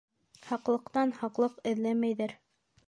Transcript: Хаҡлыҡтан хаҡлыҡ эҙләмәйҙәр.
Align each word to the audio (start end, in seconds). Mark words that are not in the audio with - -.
Хаҡлыҡтан 0.45 1.13
хаҡлыҡ 1.21 1.63
эҙләмәйҙәр. 1.75 2.37